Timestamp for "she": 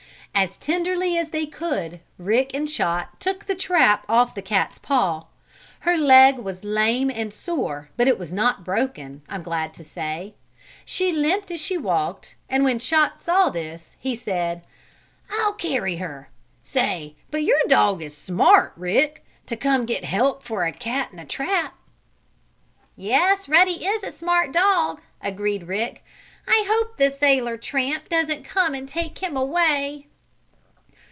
10.85-11.11, 11.59-11.77